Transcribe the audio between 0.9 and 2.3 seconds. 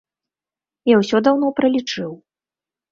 Я ўсё даўно пралічыў.